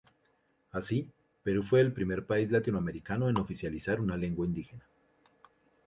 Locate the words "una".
4.01-4.17